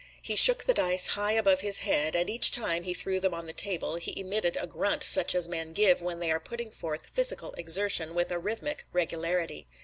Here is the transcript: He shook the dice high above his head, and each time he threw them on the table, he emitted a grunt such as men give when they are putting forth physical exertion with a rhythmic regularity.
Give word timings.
He 0.23 0.35
shook 0.35 0.63
the 0.63 0.73
dice 0.73 1.05
high 1.13 1.33
above 1.33 1.59
his 1.59 1.77
head, 1.77 2.15
and 2.15 2.27
each 2.27 2.49
time 2.49 2.81
he 2.81 2.93
threw 2.95 3.19
them 3.19 3.35
on 3.35 3.45
the 3.45 3.53
table, 3.53 3.97
he 3.97 4.19
emitted 4.19 4.57
a 4.59 4.65
grunt 4.65 5.03
such 5.03 5.35
as 5.35 5.47
men 5.47 5.73
give 5.73 6.01
when 6.01 6.17
they 6.19 6.31
are 6.31 6.39
putting 6.39 6.71
forth 6.71 7.05
physical 7.05 7.51
exertion 7.51 8.15
with 8.15 8.31
a 8.31 8.39
rhythmic 8.39 8.85
regularity. 8.93 9.67